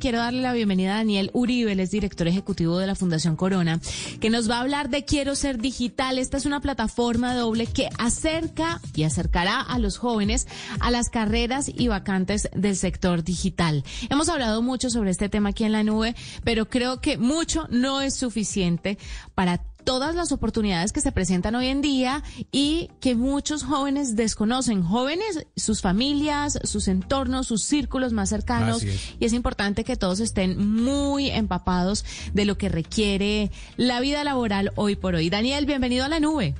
Quiero 0.00 0.18
darle 0.18 0.40
la 0.40 0.54
bienvenida 0.54 0.94
a 0.94 0.96
Daniel 0.96 1.30
Uribe, 1.34 1.80
es 1.80 1.90
director 1.90 2.26
ejecutivo 2.26 2.78
de 2.78 2.86
la 2.86 2.94
Fundación 2.94 3.36
Corona, 3.36 3.80
que 4.18 4.30
nos 4.30 4.50
va 4.50 4.56
a 4.56 4.60
hablar 4.62 4.88
de 4.88 5.04
Quiero 5.04 5.36
Ser 5.36 5.58
Digital. 5.58 6.18
Esta 6.18 6.38
es 6.38 6.46
una 6.46 6.60
plataforma 6.60 7.34
doble 7.34 7.66
que 7.66 7.90
acerca 7.98 8.80
y 8.94 9.04
acercará 9.04 9.60
a 9.60 9.78
los 9.78 9.98
jóvenes 9.98 10.48
a 10.80 10.90
las 10.90 11.10
carreras 11.10 11.70
y 11.72 11.88
vacantes 11.88 12.48
del 12.54 12.76
sector 12.76 13.22
digital. 13.22 13.84
Hemos 14.08 14.30
hablado 14.30 14.62
mucho 14.62 14.88
sobre 14.88 15.10
este 15.10 15.28
tema 15.28 15.50
aquí 15.50 15.64
en 15.64 15.72
la 15.72 15.84
nube, 15.84 16.16
pero 16.44 16.68
creo 16.68 17.00
que 17.00 17.18
mucho 17.18 17.66
no 17.70 18.00
es 18.00 18.16
suficiente 18.16 18.96
para 19.34 19.58
todas 19.84 20.14
las 20.14 20.32
oportunidades 20.32 20.92
que 20.92 21.00
se 21.00 21.12
presentan 21.12 21.54
hoy 21.54 21.66
en 21.66 21.80
día 21.80 22.22
y 22.52 22.90
que 23.00 23.14
muchos 23.14 23.62
jóvenes 23.62 24.16
desconocen. 24.16 24.82
Jóvenes, 24.82 25.46
sus 25.56 25.80
familias, 25.80 26.58
sus 26.64 26.88
entornos, 26.88 27.46
sus 27.46 27.62
círculos 27.62 28.12
más 28.12 28.28
cercanos. 28.28 28.82
Es. 28.82 29.16
Y 29.18 29.24
es 29.24 29.32
importante 29.32 29.84
que 29.84 29.96
todos 29.96 30.20
estén 30.20 30.58
muy 30.82 31.30
empapados 31.30 32.04
de 32.32 32.44
lo 32.44 32.56
que 32.56 32.68
requiere 32.68 33.50
la 33.76 34.00
vida 34.00 34.24
laboral 34.24 34.72
hoy 34.76 34.96
por 34.96 35.14
hoy. 35.14 35.30
Daniel, 35.30 35.66
bienvenido 35.66 36.04
a 36.04 36.08
la 36.08 36.20
nube. 36.20 36.54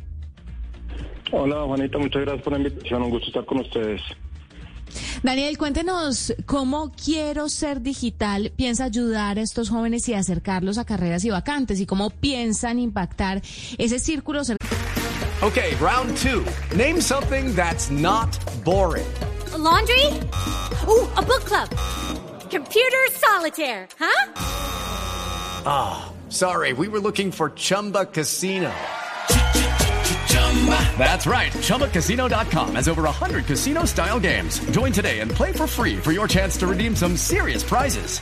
Hola 1.32 1.62
Juanita, 1.64 1.96
muchas 1.98 2.22
gracias 2.22 2.42
por 2.42 2.52
la 2.54 2.58
invitación, 2.58 3.02
un 3.02 3.10
gusto 3.10 3.28
estar 3.28 3.44
con 3.44 3.60
ustedes. 3.60 4.00
Daniel, 5.22 5.58
cuéntenos 5.58 6.32
cómo 6.46 6.92
Quiero 6.92 7.50
Ser 7.50 7.82
Digital 7.82 8.52
piensa 8.56 8.84
ayudar 8.84 9.38
a 9.38 9.42
estos 9.42 9.68
jóvenes 9.68 10.08
y 10.08 10.14
acercarlos 10.14 10.78
a 10.78 10.86
carreras 10.86 11.24
y 11.24 11.30
vacantes 11.30 11.78
y 11.80 11.86
cómo 11.86 12.08
piensan 12.08 12.78
impactar 12.78 13.42
ese 13.76 13.98
círculo 13.98 14.44
cercano. 14.44 14.70
Okay, 15.42 15.74
round 15.76 16.16
two. 16.16 16.44
Name 16.76 17.00
something 17.00 17.54
that's 17.54 17.90
not 17.90 18.28
boring. 18.64 19.06
A 19.52 19.58
laundry? 19.58 20.06
Ooh, 20.86 21.06
a 21.16 21.22
book 21.22 21.44
club. 21.44 21.68
Computer 22.50 23.10
solitaire, 23.12 23.88
huh? 23.98 24.30
Sorry, 26.30 26.72
we 26.72 26.88
were 26.88 27.00
looking 27.00 27.30
for 27.30 27.50
Chumba 27.50 28.06
Casino. 28.06 28.70
That's 30.98 31.26
right. 31.26 31.52
ChumbaCasino.com 31.52 32.74
has 32.76 32.88
over 32.88 33.02
100 33.02 33.46
casino 33.46 33.86
style 33.86 34.20
games. 34.20 34.60
Join 34.70 34.92
today 34.92 35.20
and 35.20 35.30
play 35.30 35.52
for 35.52 35.66
free 35.66 35.96
for 35.96 36.12
your 36.12 36.28
chance 36.28 36.58
to 36.58 36.66
redeem 36.66 36.94
some 36.94 37.16
serious 37.16 37.62
prizes. 37.62 38.20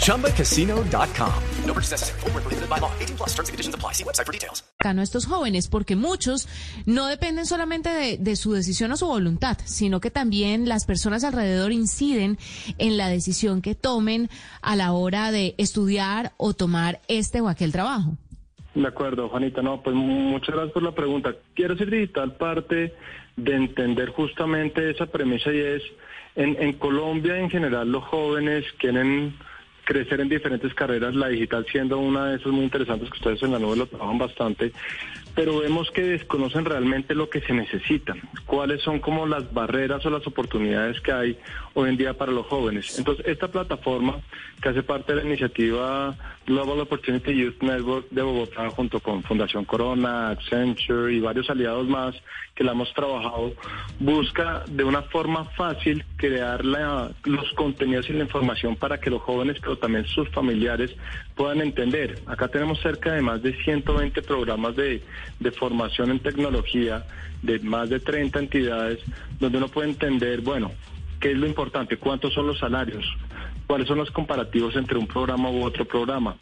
ChumbaCasino.com. 0.00 1.42
No 1.66 1.74
purchase 1.74 1.90
necessary. 1.92 2.20
Void 2.20 2.34
where 2.34 2.42
prohibited 2.42 2.70
by 2.70 2.78
law. 2.78 2.90
18 3.00 3.16
plus 3.16 3.34
terms 3.34 3.48
and 3.48 3.54
conditions 3.54 3.74
apply. 3.74 3.92
See 3.92 4.04
website 4.04 4.24
for 4.26 4.32
details. 4.32 4.62
a 4.84 5.02
estos 5.02 5.26
jóvenes, 5.26 5.66
porque 5.68 5.96
muchos 5.96 6.48
no 6.84 7.06
dependen 7.06 7.44
solamente 7.44 8.18
de 8.18 8.36
su 8.36 8.52
decisión 8.52 8.92
o 8.92 8.96
su 8.96 9.06
voluntad, 9.06 9.58
sino 9.64 10.00
que 10.00 10.12
también 10.12 10.68
las 10.68 10.84
personas 10.84 11.24
alrededor 11.24 11.72
inciden 11.72 12.38
en 12.78 12.96
la 12.96 13.08
decisión 13.08 13.62
que 13.62 13.74
tomen 13.74 14.30
a 14.62 14.76
la 14.76 14.92
hora 14.92 15.32
de 15.32 15.56
estudiar 15.58 16.34
o 16.36 16.54
tomar 16.54 17.00
este 17.08 17.40
o 17.40 17.48
aquel 17.48 17.72
trabajo. 17.72 18.16
De 18.76 18.86
acuerdo, 18.86 19.30
Juanita, 19.30 19.62
no, 19.62 19.80
pues 19.80 19.96
muchas 19.96 20.54
gracias 20.54 20.74
por 20.74 20.82
la 20.82 20.92
pregunta. 20.92 21.34
Quiero 21.54 21.78
ser 21.78 21.90
digital 21.90 22.34
parte 22.36 22.92
de 23.34 23.54
entender 23.54 24.10
justamente 24.10 24.90
esa 24.90 25.06
premisa 25.06 25.50
y 25.50 25.60
es, 25.60 25.82
en, 26.34 26.58
en 26.60 26.74
Colombia 26.74 27.38
en 27.38 27.48
general 27.48 27.90
los 27.90 28.04
jóvenes 28.04 28.66
quieren 28.76 29.34
crecer 29.84 30.20
en 30.20 30.28
diferentes 30.28 30.74
carreras, 30.74 31.14
la 31.14 31.28
digital 31.28 31.64
siendo 31.72 31.98
una 31.98 32.26
de 32.26 32.36
esas 32.36 32.52
muy 32.52 32.64
interesantes 32.64 33.08
que 33.08 33.16
ustedes 33.16 33.42
en 33.44 33.52
la 33.52 33.58
nube 33.58 33.76
lo 33.76 33.86
trabajan 33.86 34.18
bastante, 34.18 34.72
pero 35.36 35.58
vemos 35.60 35.90
que 35.92 36.02
desconocen 36.02 36.64
realmente 36.64 37.14
lo 37.14 37.28
que 37.30 37.40
se 37.42 37.52
necesita, 37.52 38.14
cuáles 38.46 38.80
son 38.82 38.98
como 39.00 39.26
las 39.26 39.52
barreras 39.52 40.04
o 40.06 40.10
las 40.10 40.26
oportunidades 40.26 41.00
que 41.02 41.12
hay 41.12 41.38
hoy 41.74 41.90
en 41.90 41.96
día 41.98 42.14
para 42.14 42.32
los 42.32 42.46
jóvenes. 42.46 42.98
Entonces, 42.98 43.24
esta 43.28 43.46
plataforma 43.48 44.16
que 44.62 44.70
hace 44.70 44.82
parte 44.82 45.14
de 45.14 45.22
la 45.22 45.28
iniciativa 45.28 46.16
Global 46.46 46.80
Opportunity 46.80 47.34
Youth 47.34 47.60
Network 47.62 48.06
de 48.10 48.22
Bogotá 48.22 48.70
junto 48.70 48.98
con 49.00 49.22
Fundación 49.22 49.64
Corona, 49.66 50.30
Accenture 50.30 51.12
y 51.12 51.20
varios 51.20 51.50
aliados 51.50 51.86
más 51.86 52.14
que 52.54 52.64
la 52.64 52.72
hemos 52.72 52.90
trabajado, 52.94 53.52
busca 54.00 54.64
de 54.68 54.82
una 54.84 55.02
forma 55.02 55.44
fácil 55.44 56.02
crear 56.16 56.64
la- 56.64 57.10
los 57.24 57.52
contenidos 57.52 58.08
y 58.08 58.14
la 58.14 58.22
información 58.24 58.76
para 58.76 58.98
que 58.98 59.10
los 59.10 59.20
jóvenes, 59.20 59.58
pero 59.60 59.76
también 59.76 60.06
sus 60.06 60.30
familiares, 60.30 60.90
puedan 61.34 61.60
entender. 61.60 62.18
Acá 62.26 62.48
tenemos 62.48 62.80
cerca 62.80 63.12
de 63.12 63.20
más 63.20 63.42
de 63.42 63.52
120 63.62 64.22
programas 64.22 64.74
de, 64.74 65.02
de 65.40 65.50
formación 65.50 66.10
en 66.10 66.20
tecnología 66.20 67.06
de 67.42 67.58
más 67.60 67.88
de 67.88 68.00
30 68.00 68.38
entidades, 68.38 69.00
donde 69.38 69.58
uno 69.58 69.68
puede 69.68 69.90
entender, 69.90 70.40
bueno, 70.40 70.72
qué 71.20 71.32
es 71.32 71.38
lo 71.38 71.46
importante, 71.46 71.96
cuántos 71.96 72.34
son 72.34 72.46
los 72.46 72.58
salarios, 72.58 73.04
cuáles 73.66 73.88
son 73.88 73.98
los 73.98 74.10
comparativos 74.10 74.76
entre 74.76 74.98
un 74.98 75.06
programa 75.06 75.50
u 75.50 75.64
otro 75.64 75.84
programa. 75.84 76.36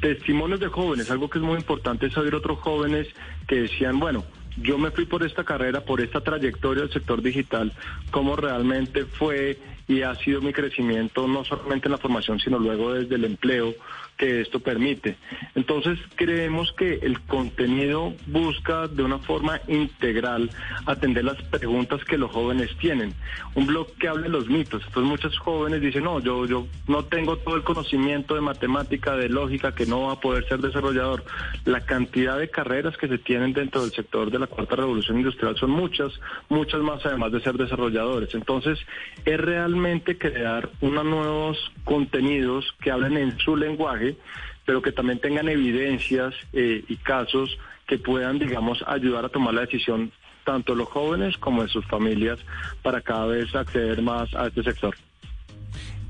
Testimonios 0.00 0.60
de 0.60 0.68
jóvenes, 0.68 1.10
algo 1.10 1.28
que 1.28 1.38
es 1.38 1.44
muy 1.44 1.56
importante 1.56 2.06
es 2.06 2.16
oír 2.16 2.34
otros 2.34 2.58
jóvenes 2.58 3.08
que 3.46 3.62
decían, 3.62 3.98
bueno, 3.98 4.24
yo 4.62 4.78
me 4.78 4.90
fui 4.90 5.06
por 5.06 5.22
esta 5.22 5.44
carrera, 5.44 5.80
por 5.80 6.00
esta 6.00 6.20
trayectoria 6.20 6.82
del 6.82 6.92
sector 6.92 7.22
digital, 7.22 7.72
cómo 8.10 8.36
realmente 8.36 9.04
fue 9.04 9.58
y 9.88 10.02
ha 10.02 10.14
sido 10.16 10.42
mi 10.42 10.52
crecimiento, 10.52 11.26
no 11.26 11.44
solamente 11.44 11.88
en 11.88 11.92
la 11.92 11.98
formación, 11.98 12.38
sino 12.38 12.58
luego 12.58 12.92
desde 12.92 13.14
el 13.14 13.24
empleo 13.24 13.74
que 14.18 14.40
esto 14.40 14.60
permite. 14.60 15.16
Entonces, 15.54 15.98
creemos 16.16 16.72
que 16.72 16.94
el 16.94 17.20
contenido 17.20 18.12
busca 18.26 18.88
de 18.88 19.04
una 19.04 19.18
forma 19.18 19.60
integral 19.68 20.50
atender 20.86 21.24
las 21.24 21.40
preguntas 21.44 22.04
que 22.04 22.18
los 22.18 22.30
jóvenes 22.30 22.76
tienen. 22.78 23.14
Un 23.54 23.66
blog 23.66 23.94
que 23.94 24.08
hable 24.08 24.24
de 24.24 24.28
los 24.28 24.48
mitos. 24.48 24.82
Entonces, 24.84 25.08
muchos 25.08 25.38
jóvenes 25.38 25.80
dicen, 25.80 26.04
no, 26.04 26.18
yo, 26.18 26.44
yo 26.46 26.66
no 26.88 27.04
tengo 27.04 27.36
todo 27.38 27.54
el 27.54 27.62
conocimiento 27.62 28.34
de 28.34 28.40
matemática, 28.40 29.16
de 29.16 29.28
lógica, 29.28 29.74
que 29.74 29.86
no 29.86 30.02
va 30.02 30.14
a 30.14 30.20
poder 30.20 30.46
ser 30.48 30.58
desarrollador. 30.58 31.24
La 31.64 31.80
cantidad 31.82 32.38
de 32.38 32.50
carreras 32.50 32.96
que 32.96 33.06
se 33.06 33.18
tienen 33.18 33.52
dentro 33.52 33.82
del 33.82 33.92
sector 33.92 34.32
de 34.32 34.40
la 34.40 34.47
cuarta 34.48 34.76
revolución 34.76 35.18
industrial 35.18 35.56
son 35.56 35.70
muchas, 35.70 36.12
muchas 36.48 36.80
más 36.80 37.04
además 37.06 37.32
de 37.32 37.40
ser 37.40 37.56
desarrolladores. 37.56 38.34
Entonces, 38.34 38.78
es 39.24 39.40
realmente 39.40 40.18
crear 40.18 40.68
unos 40.80 41.04
nuevos 41.04 41.72
contenidos 41.84 42.74
que 42.80 42.90
hablen 42.90 43.16
en 43.16 43.38
su 43.38 43.56
lenguaje, 43.56 44.16
pero 44.64 44.82
que 44.82 44.92
también 44.92 45.20
tengan 45.20 45.48
evidencias 45.48 46.34
eh, 46.52 46.84
y 46.88 46.96
casos 46.96 47.58
que 47.86 47.98
puedan, 47.98 48.38
digamos, 48.38 48.84
ayudar 48.86 49.24
a 49.24 49.28
tomar 49.30 49.54
la 49.54 49.62
decisión 49.62 50.12
tanto 50.44 50.72
de 50.72 50.78
los 50.78 50.88
jóvenes 50.88 51.36
como 51.38 51.62
de 51.62 51.68
sus 51.68 51.84
familias 51.86 52.38
para 52.82 53.00
cada 53.00 53.26
vez 53.26 53.54
acceder 53.54 54.00
más 54.02 54.34
a 54.34 54.46
este 54.46 54.62
sector. 54.62 54.94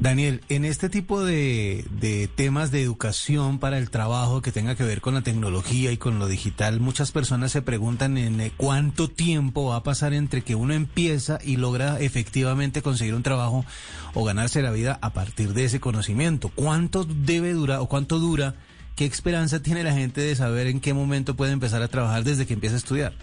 Daniel, 0.01 0.43
en 0.49 0.65
este 0.65 0.89
tipo 0.89 1.25
de, 1.25 1.85
de 1.91 2.29
temas 2.29 2.71
de 2.71 2.81
educación 2.83 3.59
para 3.59 3.79
el 3.79 3.91
trabajo 3.91 4.43
que 4.43 4.53
tenga 4.53 4.77
que 4.77 4.85
ver 4.85 5.01
con 5.01 5.15
la 5.15 5.23
tecnología 5.23 5.91
y 5.91 5.97
con 5.97 6.21
lo 6.21 6.29
digital, 6.29 6.79
muchas 6.79 7.11
personas 7.11 7.51
se 7.51 7.63
preguntan 7.63 8.17
en 8.17 8.41
eh, 8.41 8.53
cuánto 8.57 9.09
tiempo 9.09 9.71
va 9.71 9.77
a 9.77 9.83
pasar 9.83 10.15
entre 10.15 10.43
que 10.43 10.55
uno 10.55 10.73
empieza 10.73 11.41
y 11.45 11.57
logra 11.57 11.99
efectivamente 11.99 12.81
conseguir 12.81 13.15
un 13.15 13.25
trabajo 13.25 13.65
o 14.15 14.23
ganarse 14.23 14.63
la 14.63 14.71
vida 14.71 15.01
a 15.03 15.13
partir 15.13 15.53
de 15.53 15.65
ese 15.65 15.81
conocimiento. 15.81 16.53
¿Cuánto 16.55 17.03
debe 17.03 17.53
durar 17.53 17.81
o 17.81 17.87
cuánto 17.87 18.21
dura? 18.21 18.55
¿Qué 18.95 19.05
esperanza 19.05 19.63
tiene 19.63 19.83
la 19.83 19.95
gente 19.95 20.21
de 20.21 20.37
saber 20.37 20.69
en 20.69 20.79
qué 20.79 20.95
momento 20.95 21.35
puede 21.35 21.51
empezar 21.51 21.83
a 21.83 21.89
trabajar 21.89 22.23
desde 22.23 22.47
que 22.47 22.55
empieza 22.55 22.77
a 22.77 22.79
estudiar? 22.79 23.15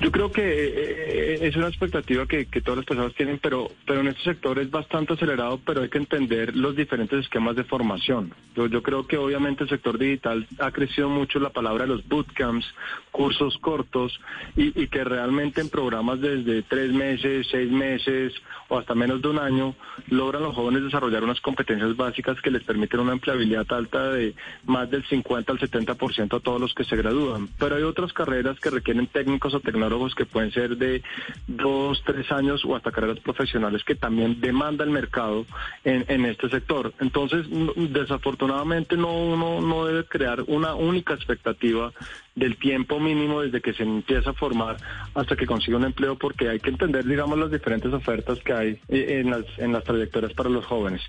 Yo 0.00 0.10
creo 0.10 0.32
que 0.32 0.42
eh, 0.42 1.38
es 1.46 1.54
una 1.54 1.68
expectativa 1.68 2.26
que, 2.26 2.46
que, 2.46 2.60
todas 2.60 2.78
las 2.78 2.86
personas 2.86 3.14
tienen, 3.14 3.38
pero, 3.38 3.70
pero 3.86 4.00
en 4.00 4.08
este 4.08 4.24
sector 4.24 4.58
es 4.58 4.68
bastante 4.68 5.12
acelerado, 5.12 5.60
pero 5.64 5.82
hay 5.82 5.88
que 5.88 5.98
entender 5.98 6.56
los 6.56 6.74
diferentes 6.74 7.20
esquemas 7.20 7.54
de 7.54 7.62
formación. 7.62 8.34
Yo, 8.56 8.66
yo 8.66 8.82
creo 8.82 9.06
que 9.06 9.16
obviamente 9.16 9.62
el 9.62 9.70
sector 9.70 9.96
digital 9.96 10.48
ha 10.58 10.72
crecido 10.72 11.08
mucho 11.08 11.38
la 11.38 11.50
palabra 11.50 11.84
de 11.84 11.90
los 11.90 12.08
bootcamps, 12.08 12.66
cursos 13.12 13.56
cortos, 13.58 14.20
y, 14.56 14.82
y 14.82 14.88
que 14.88 15.04
realmente 15.04 15.60
en 15.60 15.68
programas 15.68 16.20
desde 16.20 16.62
tres 16.62 16.92
meses, 16.92 17.46
seis 17.50 17.70
meses 17.70 18.32
o 18.68 18.78
hasta 18.78 18.96
menos 18.96 19.22
de 19.22 19.28
un 19.28 19.38
año, 19.38 19.76
logran 20.08 20.42
los 20.42 20.56
jóvenes 20.56 20.82
desarrollar 20.82 21.22
unas 21.22 21.40
competencias 21.40 21.96
básicas 21.96 22.40
que 22.40 22.50
les 22.50 22.64
permiten 22.64 22.98
una 22.98 23.12
empleabilidad 23.12 23.66
alta 23.72 24.10
de 24.10 24.34
más 24.64 24.90
del 24.90 25.04
50 25.06 25.52
al 25.52 25.58
70% 25.60 26.36
a 26.36 26.40
todos 26.40 26.60
los 26.60 26.74
que 26.74 26.82
se 26.82 26.96
gradúan. 26.96 27.48
Pero 27.58 27.76
hay 27.76 27.84
otras 27.84 28.12
carreras 28.12 28.58
que 28.58 28.70
requieren 28.70 29.06
técnicos 29.06 29.54
o 29.54 29.60
tecnólogos 29.60 29.83
que 30.16 30.26
pueden 30.26 30.50
ser 30.52 30.76
de 30.76 31.02
dos, 31.46 32.02
tres 32.04 32.30
años 32.32 32.64
o 32.64 32.76
hasta 32.76 32.90
carreras 32.90 33.20
profesionales 33.20 33.84
que 33.84 33.94
también 33.94 34.40
demanda 34.40 34.84
el 34.84 34.90
mercado 34.90 35.46
en, 35.84 36.04
en 36.08 36.24
este 36.24 36.48
sector. 36.48 36.92
Entonces, 37.00 37.46
desafortunadamente 37.76 38.96
no 38.96 39.12
uno 39.12 39.60
no 39.60 39.86
debe 39.86 40.04
crear 40.04 40.42
una 40.46 40.74
única 40.74 41.14
expectativa 41.14 41.92
del 42.34 42.56
tiempo 42.56 42.98
mínimo 42.98 43.42
desde 43.42 43.60
que 43.60 43.72
se 43.74 43.84
empieza 43.84 44.30
a 44.30 44.34
formar 44.34 44.76
hasta 45.14 45.36
que 45.36 45.46
consiga 45.46 45.76
un 45.76 45.84
empleo 45.84 46.16
porque 46.18 46.48
hay 46.48 46.58
que 46.58 46.70
entender 46.70 47.04
digamos 47.04 47.38
las 47.38 47.50
diferentes 47.50 47.92
ofertas 47.92 48.40
que 48.40 48.52
hay 48.52 48.80
eh, 48.88 49.20
en 49.20 49.30
las 49.30 49.44
en 49.58 49.72
las 49.72 49.84
trayectorias 49.84 50.32
para 50.32 50.50
los 50.50 50.66
jóvenes 50.66 51.00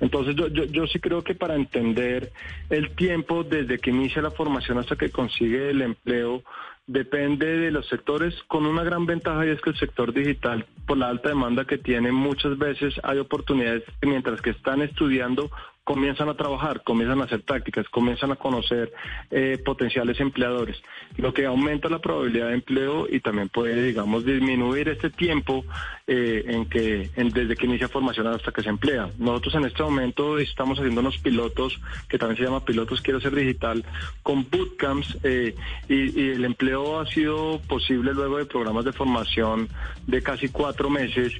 entonces 0.00 0.36
yo, 0.36 0.48
yo, 0.48 0.64
yo 0.64 0.86
sí 0.86 1.00
creo 1.00 1.22
que 1.22 1.34
para 1.34 1.54
entender 1.54 2.32
el 2.68 2.94
tiempo 2.94 3.44
desde 3.44 3.78
que 3.78 3.90
inicia 3.90 4.20
la 4.20 4.30
formación 4.30 4.78
hasta 4.78 4.96
que 4.96 5.10
consigue 5.10 5.70
el 5.70 5.80
empleo 5.80 6.42
depende 6.86 7.46
de 7.58 7.70
los 7.70 7.88
sectores 7.88 8.34
con 8.48 8.66
una 8.66 8.84
gran 8.84 9.06
ventaja 9.06 9.46
y 9.46 9.50
es 9.50 9.60
que 9.60 9.70
el 9.70 9.78
sector 9.78 10.12
digital, 10.12 10.66
por 10.86 10.98
la 10.98 11.08
alta 11.08 11.30
demanda 11.30 11.64
que 11.64 11.78
tiene, 11.78 12.12
muchas 12.12 12.58
veces 12.58 12.94
hay 13.02 13.18
oportunidades 13.18 13.84
mientras 14.02 14.40
que 14.42 14.50
están 14.50 14.82
estudiando 14.82 15.50
comienzan 15.84 16.30
a 16.30 16.34
trabajar, 16.34 16.82
comienzan 16.82 17.20
a 17.20 17.24
hacer 17.24 17.42
prácticas, 17.42 17.86
comienzan 17.90 18.32
a 18.32 18.36
conocer 18.36 18.92
eh, 19.30 19.58
potenciales 19.64 20.18
empleadores, 20.18 20.82
lo 21.16 21.34
que 21.34 21.44
aumenta 21.44 21.90
la 21.90 21.98
probabilidad 21.98 22.48
de 22.48 22.54
empleo 22.54 23.06
y 23.08 23.20
también 23.20 23.50
puede, 23.50 23.82
digamos, 23.82 24.24
disminuir 24.24 24.88
este 24.88 25.10
tiempo 25.10 25.64
eh, 26.06 26.44
en 26.46 26.66
que 26.66 27.10
desde 27.16 27.56
que 27.56 27.64
inicia 27.64 27.88
formación 27.88 28.26
hasta 28.26 28.52
que 28.52 28.62
se 28.62 28.68
emplea. 28.68 29.08
Nosotros 29.18 29.54
en 29.54 29.64
este 29.64 29.82
momento 29.82 30.38
estamos 30.38 30.78
haciendo 30.78 31.00
unos 31.00 31.16
pilotos, 31.16 31.80
que 32.08 32.18
también 32.18 32.36
se 32.36 32.44
llama 32.44 32.62
pilotos 32.62 33.00
quiero 33.00 33.20
ser 33.20 33.34
digital, 33.34 33.82
con 34.22 34.46
bootcamps 34.50 35.16
eh, 35.22 35.54
y, 35.88 36.28
el 36.34 36.44
empleo 36.44 37.00
ha 37.00 37.06
sido 37.06 37.58
posible 37.68 38.12
luego 38.12 38.36
de 38.38 38.44
programas 38.44 38.84
de 38.84 38.92
formación 38.92 39.68
de 40.06 40.22
casi 40.22 40.48
cuatro 40.48 40.90
meses, 40.90 41.32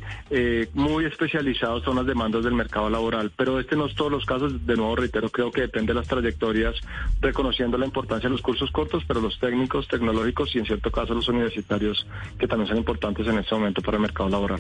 muy 0.73 1.05
especializados 1.05 1.87
en 1.87 1.97
las 1.97 2.07
demandas 2.07 2.45
del 2.45 2.55
mercado 2.55 2.89
laboral, 2.89 3.31
pero 3.37 3.61
este 3.61 3.77
no 3.77 3.87
es 3.87 3.95
todos 3.95 4.11
los 4.11 4.25
casos 4.25 4.67
de 4.67 4.77
nuevo 4.77 4.97
reitero, 4.97 5.29
creo 5.29 5.51
que 5.51 5.63
depende 5.63 5.93
de 5.93 5.99
las 5.99 6.09
trayectorias, 6.09 6.75
reconociendo 7.21 7.77
la 7.77 7.87
importancia 7.87 8.29
de 8.29 8.33
los 8.33 8.43
cursos 8.43 8.71
cortos, 8.71 9.05
pero 9.07 9.21
los 9.21 9.39
técnicos, 9.39 9.89
tecnológicos 9.89 10.55
y 10.55 10.59
en 10.59 10.67
cierto 10.67 10.91
caso 10.91 11.15
los 11.15 11.29
universitarios, 11.29 12.07
que 12.39 12.49
también 12.49 12.69
son 12.69 12.79
importantes 12.79 13.27
en 13.27 13.39
este 13.39 13.55
momento 13.55 13.83
para 13.83 13.97
el 13.97 14.03
mercado 14.03 14.31
laboral. 14.31 14.54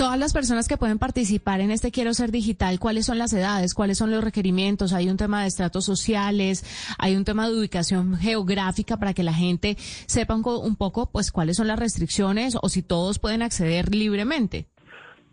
Todas 0.00 0.18
las 0.18 0.32
personas 0.32 0.66
que 0.66 0.78
pueden 0.78 0.98
participar 0.98 1.60
en 1.60 1.70
este 1.70 1.90
Quiero 1.90 2.14
Ser 2.14 2.32
Digital, 2.32 2.78
¿cuáles 2.78 3.04
son 3.04 3.18
las 3.18 3.34
edades? 3.34 3.74
¿Cuáles 3.74 3.98
son 3.98 4.10
los 4.10 4.24
requerimientos? 4.24 4.94
¿Hay 4.94 5.10
un 5.10 5.18
tema 5.18 5.42
de 5.42 5.48
estratos 5.48 5.84
sociales? 5.84 6.64
¿Hay 6.96 7.16
un 7.16 7.26
tema 7.26 7.46
de 7.46 7.58
ubicación 7.58 8.16
geográfica 8.16 8.96
para 8.96 9.12
que 9.12 9.22
la 9.22 9.34
gente 9.34 9.76
sepa 10.06 10.34
un 10.34 10.76
poco 10.76 11.10
pues 11.10 11.30
cuáles 11.30 11.58
son 11.58 11.66
las 11.66 11.78
restricciones 11.78 12.56
o 12.62 12.70
si 12.70 12.80
todos 12.80 13.18
pueden 13.18 13.42
acceder 13.42 13.94
libremente? 13.94 14.68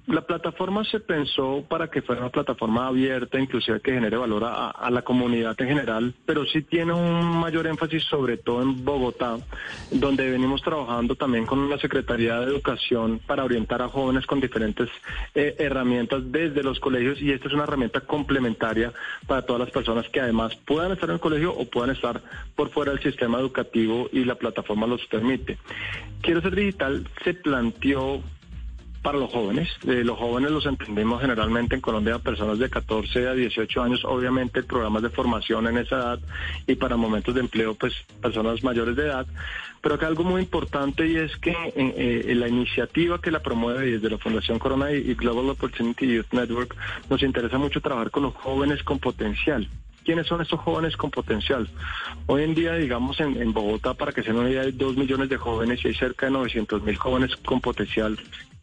La 0.08 0.22
plataforma 0.22 0.86
se 0.86 1.02
pensó 1.02 1.66
para 1.68 1.90
que 1.90 2.02
fuera 2.02 2.22
una 2.22 2.30
plataforma 2.30 2.88
abierta, 2.88 3.38
inclusive 3.38 3.82
que 3.82 3.92
genere 3.92 4.16
valor 4.16 4.46
a, 4.46 4.90
la 4.90 5.02
comunidad 5.02 5.60
en 5.60 5.68
general, 5.68 6.14
pero 6.26 6.46
sí 6.46 6.62
tiene 6.62 6.94
un 6.94 7.42
mayor 7.42 7.68
énfasis 7.68 8.06
sobre 8.06 8.38
todo 8.38 8.62
en 8.62 8.86
Bogotá, 8.86 9.38
donde 9.92 10.32
venimos 10.32 10.62
trabajando 10.62 11.16
también 11.16 11.46
con 11.46 11.70
la 11.70 11.78
Secretaría 11.78 12.40
de 12.40 12.46
Educación 12.46 13.20
para 13.28 13.44
orientar 13.44 13.82
a 13.82 13.90
jóvenes 13.90 14.26
con 14.26 14.40
diferentes 14.40 14.88
eh, 15.36 15.56
herramientas 15.60 16.22
desde 16.32 16.64
los 16.64 16.80
colegios 16.80 17.22
y 17.22 17.34
esta 17.34 17.50
es 17.50 17.54
una 17.54 17.64
herramienta 17.64 18.00
complementaria 18.00 18.94
para 19.28 19.42
todas 19.42 19.60
las 19.60 19.72
personas 19.72 20.08
que 20.08 20.22
además 20.22 20.56
puedan 20.56 20.94
estar 20.94 21.10
en 21.10 21.16
el 21.16 21.20
colegio 21.20 21.54
o 21.54 21.66
puedan 21.66 21.90
estar 21.90 22.22
por 22.56 22.70
fuera 22.70 22.94
del 22.94 23.04
sistema 23.04 23.40
educativo 23.40 24.08
y 24.14 24.24
la 24.24 24.36
plataforma 24.36 24.88
los 24.88 25.06
permite. 25.08 25.58
Quiero 26.22 26.42
ser 26.42 26.56
digital 26.56 27.06
se 27.26 27.34
planteó 27.34 28.22
para 29.08 29.20
los 29.20 29.32
jóvenes. 29.32 29.70
Eh, 29.88 30.04
los 30.04 30.18
jóvenes 30.18 30.52
los 30.52 30.66
entendemos 30.66 31.22
generalmente 31.22 31.76
en 31.76 31.80
Colombia 31.80 32.20
personas 32.20 32.60
de 32.60 32.70
14 32.70 33.30
a 33.30 33.34
18 33.36 33.82
años, 33.82 34.04
obviamente 34.04 34.64
programas 34.64 35.02
de 35.02 35.10
formación 35.10 35.66
en 35.66 35.78
esa 35.78 35.96
edad 35.96 36.20
y 36.68 36.76
para 36.76 36.98
momentos 36.98 37.34
de 37.34 37.40
empleo 37.40 37.74
pues 37.74 37.94
personas 38.22 38.62
mayores 38.66 38.98
de 38.98 39.04
edad. 39.04 39.26
Pero 39.82 39.96
acá 39.96 40.08
algo 40.08 40.26
muy 40.26 40.42
importante 40.42 41.08
y 41.08 41.16
es 41.16 41.38
que 41.38 41.52
eh, 41.52 41.74
eh, 41.78 42.36
la 42.36 42.50
iniciativa 42.50 43.22
que 43.22 43.32
la 43.32 43.42
promueve 43.42 43.92
desde 43.92 44.10
la 44.10 44.18
Fundación 44.18 44.60
Corona 44.60 44.92
y 44.92 45.14
Global 45.14 45.52
Opportunity 45.52 46.06
Youth 46.06 46.34
Network 46.34 46.76
nos 47.10 47.24
interesa 47.24 47.58
mucho 47.58 47.80
trabajar 47.80 48.12
con 48.12 48.24
los 48.24 48.36
jóvenes 48.36 48.84
con 48.84 49.00
potencial. 49.00 49.70
¿Quiénes 50.08 50.28
son 50.28 50.42
estos 50.42 50.62
jóvenes 50.62 50.96
con 50.96 51.12
potencial? 51.12 51.70
Hoy 52.28 52.44
en 52.44 52.56
día, 52.56 52.76
digamos, 52.76 53.20
en, 53.20 53.52
Bogotá, 53.52 53.94
para 53.94 54.14
que 54.14 54.22
se 54.22 54.30
den 54.30 54.40
una 54.40 54.50
idea, 54.50 54.62
hay 54.62 54.72
dos 54.72 54.96
millones 54.96 55.28
de 55.28 55.36
jóvenes 55.36 55.84
y 55.84 55.90
hay 55.90 55.96
cerca 55.96 56.28
de 56.28 56.32
900 56.32 56.82
mil 56.84 56.96
jóvenes 56.96 57.36
con 57.36 57.60
potencial, 57.60 58.18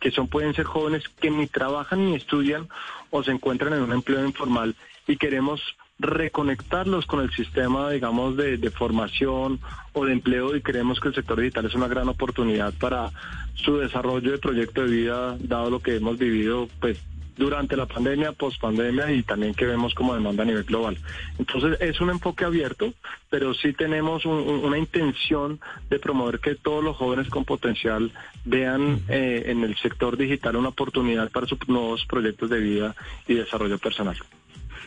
que 0.05 0.11
son 0.11 0.29
pueden 0.29 0.53
ser 0.53 0.67
jóvenes 0.67 1.09
que 1.09 1.31
ni 1.31 1.47
trabajan 1.47 2.05
ni 2.05 2.15
estudian 2.15 2.69
o 3.09 3.23
se 3.23 3.31
encuentran 3.31 3.73
en 3.73 3.81
un 3.81 3.93
empleo 3.93 4.23
informal 4.23 4.77
y 5.06 5.17
queremos 5.17 5.62
reconectarlos 5.99 7.06
con 7.06 7.21
el 7.21 7.31
sistema, 7.31 7.89
digamos, 7.89 8.37
de, 8.37 8.59
de, 8.59 8.71
formación 8.71 9.61
o 9.95 10.05
de 10.05 10.12
empleo 10.12 10.55
y 10.55 10.61
creemos 10.61 11.01
que 11.01 11.09
el 11.09 11.15
sector 11.15 11.41
digital 11.41 11.65
es 11.65 11.75
una 11.75 11.89
gran 11.89 12.06
oportunidad 12.11 12.75
para 12.75 13.12
su 13.55 13.79
desarrollo 13.79 14.33
de 14.33 14.39
proyecto 14.39 14.83
de 14.83 14.91
vida, 14.91 15.39
dado 15.41 15.71
lo 15.71 15.81
que 15.81 15.97
hemos 15.97 16.19
vivido, 16.19 16.69
pues, 16.81 17.03
durante 17.36 17.76
la 17.76 17.86
pandemia, 17.86 18.32
post 18.32 18.60
pandemia 18.60 19.10
y 19.12 19.22
también 19.22 19.54
que 19.54 19.66
vemos 19.66 19.94
como 19.94 20.14
demanda 20.14 20.42
a 20.42 20.46
nivel 20.46 20.64
global. 20.64 20.98
Entonces 21.38 21.81
es 21.81 22.00
un 22.00 22.10
enfoque 22.10 22.44
abierto, 22.44 22.94
pero 23.31 23.54
sí 23.54 23.72
tenemos 23.72 24.25
una 24.25 24.78
intención 24.78 25.60
de 25.90 25.98
promover 25.98 26.40
que 26.40 26.54
todos 26.54 26.82
los 26.82 26.96
jóvenes 26.96 27.28
con 27.28 27.44
potencial 27.44 28.12
vean 28.44 29.00
eh, 29.08 29.44
en 29.46 29.62
el 29.64 29.76
sector 29.76 30.16
digital 30.16 30.56
una 30.56 30.69
oportunidad 30.69 31.31
para 31.31 31.46
sus 31.46 31.58
nuevos 31.69 32.04
proyectos 32.06 32.50
de 32.50 32.60
vida 32.60 32.94
y 33.26 33.34
desarrollo 33.34 33.78
personal. 33.78 34.16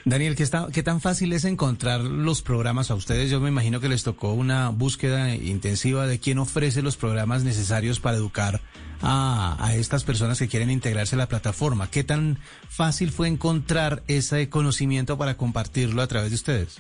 Daniel, 0.06 0.36
¿qué, 0.36 0.44
está, 0.44 0.68
¿qué 0.72 0.84
tan 0.84 1.02
fácil 1.02 1.34
es 1.34 1.46
encontrar 1.46 2.02
los 2.02 2.42
programas 2.42 2.92
a 2.92 2.96
ustedes? 2.96 3.30
Yo 3.30 3.40
me 3.40 3.50
imagino 3.50 3.80
que 3.80 3.90
les 3.90 4.04
tocó 4.04 4.34
una 4.34 4.70
búsqueda 4.70 5.36
intensiva 5.36 6.08
de 6.08 6.20
quién 6.20 6.38
ofrece 6.40 6.82
los 6.82 6.98
programas 6.98 7.44
necesarios 7.44 8.00
para 8.00 8.18
educar 8.18 8.62
a, 9.02 9.58
a, 9.60 9.76
estas 9.76 10.04
personas 10.04 10.40
que 10.40 10.48
quieren 10.48 10.72
integrarse 10.72 11.16
a 11.16 11.18
la 11.18 11.28
plataforma. 11.28 11.90
¿Qué 11.90 12.04
tan 12.04 12.40
fácil 12.70 13.12
fue 13.12 13.28
encontrar 13.28 14.04
ese 14.08 14.50
conocimiento 14.50 15.18
para 15.18 15.38
compartirlo 15.38 16.02
a 16.02 16.08
través 16.08 16.30
de 16.30 16.36
ustedes? 16.36 16.80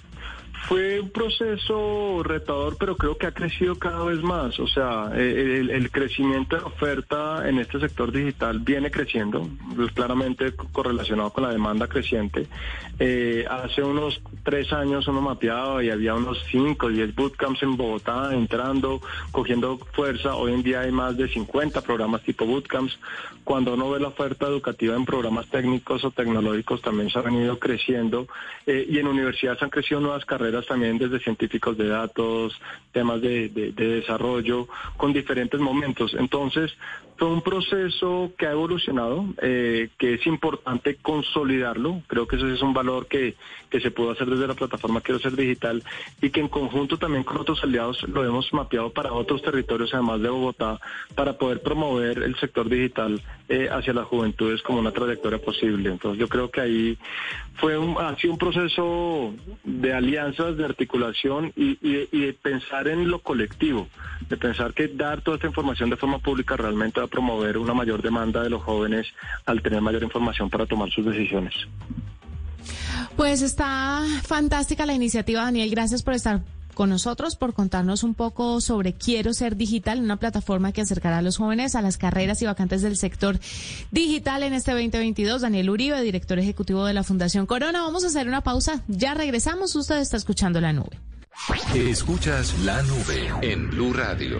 Fue 0.67 0.99
un 0.99 1.09
proceso 1.11 2.23
retador, 2.23 2.75
pero 2.77 2.97
creo 2.97 3.17
que 3.17 3.25
ha 3.25 3.31
crecido 3.31 3.79
cada 3.79 4.03
vez 4.03 4.21
más. 4.21 4.59
O 4.59 4.67
sea, 4.67 5.11
el, 5.15 5.69
el 5.69 5.91
crecimiento 5.91 6.57
de 6.57 6.63
oferta 6.63 7.47
en 7.47 7.59
este 7.59 7.79
sector 7.79 8.11
digital 8.11 8.59
viene 8.59 8.91
creciendo, 8.91 9.47
pues 9.75 9.93
claramente 9.93 10.53
correlacionado 10.73 11.31
con 11.31 11.45
la 11.45 11.51
demanda 11.51 11.87
creciente. 11.87 12.47
Eh, 12.99 13.45
hace 13.49 13.81
unos 13.81 14.21
tres 14.43 14.73
años 14.73 15.07
uno 15.07 15.21
mapeaba 15.21 15.83
y 15.83 15.89
había 15.89 16.15
unos 16.15 16.43
cinco, 16.51 16.89
diez 16.89 17.15
bootcamps 17.15 17.63
en 17.63 17.77
Bogotá 17.77 18.33
entrando, 18.33 19.01
cogiendo 19.31 19.77
fuerza. 19.93 20.35
Hoy 20.35 20.53
en 20.53 20.63
día 20.63 20.81
hay 20.81 20.91
más 20.91 21.15
de 21.15 21.29
50 21.29 21.79
programas 21.81 22.23
tipo 22.23 22.45
bootcamps. 22.45 22.99
Cuando 23.43 23.75
uno 23.75 23.91
ve 23.91 24.01
la 24.01 24.09
oferta 24.09 24.47
educativa 24.47 24.95
en 24.95 25.05
programas 25.05 25.47
técnicos 25.47 26.03
o 26.03 26.11
tecnológicos 26.11 26.81
también 26.81 27.09
se 27.09 27.19
ha 27.19 27.21
venido 27.21 27.57
creciendo 27.57 28.27
eh, 28.65 28.85
y 28.89 28.97
en 28.99 29.07
universidades 29.07 29.63
han 29.63 29.69
crecido 29.69 30.01
nuevas 30.01 30.25
carreras 30.25 30.56
también 30.65 30.97
desde 30.97 31.19
científicos 31.19 31.77
de 31.77 31.87
datos, 31.87 32.59
temas 32.91 33.21
de, 33.21 33.49
desarrollo, 33.49 34.67
con 34.97 35.13
diferentes 35.13 35.59
momentos. 35.59 36.15
Entonces, 36.17 36.71
fue 37.17 37.29
un 37.29 37.41
proceso 37.41 38.31
que 38.37 38.45
ha 38.45 38.51
evolucionado, 38.51 39.25
eh, 39.41 39.89
que 39.97 40.13
es 40.15 40.25
importante 40.27 40.95
consolidarlo. 40.95 42.01
Creo 42.07 42.27
que 42.27 42.35
eso 42.35 42.47
es 42.47 42.61
un 42.61 42.73
valor 42.73 43.07
que, 43.07 43.35
que 43.69 43.79
se 43.79 43.91
pudo 43.91 44.11
hacer 44.11 44.27
desde 44.29 44.47
la 44.47 44.53
plataforma 44.53 45.01
Quiero 45.01 45.19
Ser 45.19 45.35
Digital 45.35 45.83
y 46.21 46.29
que 46.29 46.39
en 46.39 46.47
conjunto 46.47 46.97
también 46.97 47.23
con 47.23 47.37
otros 47.37 47.63
aliados 47.63 48.03
lo 48.03 48.23
hemos 48.23 48.53
mapeado 48.53 48.91
para 48.91 49.13
otros 49.13 49.41
territorios, 49.41 49.93
además 49.93 50.21
de 50.21 50.29
Bogotá, 50.29 50.79
para 51.15 51.37
poder 51.37 51.61
promover 51.61 52.21
el 52.23 52.35
sector 52.39 52.69
digital 52.69 53.21
eh, 53.49 53.67
hacia 53.71 53.93
las 53.93 54.05
juventudes 54.05 54.61
como 54.61 54.79
una 54.79 54.91
trayectoria 54.91 55.39
posible. 55.39 55.89
Entonces, 55.89 56.19
yo 56.19 56.27
creo 56.27 56.51
que 56.51 56.61
ahí 56.61 56.97
fue 57.55 57.77
un, 57.77 57.97
ha 57.97 58.15
sido 58.17 58.33
un 58.33 58.39
proceso 58.39 59.33
de 59.63 59.93
alianzas, 59.93 60.55
de 60.55 60.65
articulación 60.65 61.51
y, 61.55 61.77
y 61.81 62.19
de 62.25 62.33
pensar 62.33 62.87
en 62.87 63.09
lo 63.09 63.19
colectivo. 63.19 63.87
de 64.29 64.37
pensar 64.37 64.73
que 64.73 64.87
dar 64.87 65.21
toda 65.21 65.35
esta 65.35 65.47
información 65.47 65.89
de 65.89 65.95
forma 65.95 66.19
pública 66.19 66.57
realmente 66.57 66.99
promover 67.07 67.57
una 67.57 67.73
mayor 67.73 68.01
demanda 68.01 68.41
de 68.41 68.49
los 68.49 68.63
jóvenes 68.63 69.07
al 69.45 69.61
tener 69.61 69.81
mayor 69.81 70.03
información 70.03 70.49
para 70.49 70.65
tomar 70.65 70.89
sus 70.91 71.05
decisiones. 71.05 71.53
Pues 73.15 73.41
está 73.41 74.03
fantástica 74.23 74.85
la 74.85 74.93
iniciativa, 74.93 75.43
Daniel. 75.43 75.69
Gracias 75.71 76.03
por 76.03 76.13
estar 76.13 76.41
con 76.77 76.89
nosotros, 76.89 77.35
por 77.35 77.55
contarnos 77.55 78.03
un 78.03 78.13
poco 78.13 78.61
sobre 78.61 78.93
Quiero 78.93 79.33
Ser 79.33 79.55
Digital, 79.55 79.99
una 79.99 80.17
plataforma 80.17 80.71
que 80.71 80.81
acercará 80.81 81.17
a 81.17 81.21
los 81.23 81.37
jóvenes 81.37 81.73
a 81.73 81.81
las 81.81 81.97
carreras 81.97 82.39
y 82.43 82.45
vacantes 82.45 82.83
del 82.83 82.97
sector 82.97 83.39
digital 83.89 84.43
en 84.43 84.53
este 84.53 84.71
2022. 84.71 85.41
Daniel 85.41 85.71
Uribe, 85.71 85.99
director 86.03 86.37
ejecutivo 86.37 86.85
de 86.85 86.93
la 86.93 87.03
Fundación 87.03 87.47
Corona. 87.47 87.81
Vamos 87.81 88.03
a 88.03 88.07
hacer 88.07 88.27
una 88.27 88.41
pausa. 88.41 88.83
Ya 88.87 89.15
regresamos. 89.15 89.75
Usted 89.75 89.97
está 89.97 90.17
escuchando 90.17 90.61
la 90.61 90.71
nube. 90.71 90.99
Escuchas 91.73 92.57
la 92.59 92.83
nube 92.83 93.31
en 93.41 93.71
Blue 93.71 93.93
Radio. 93.93 94.39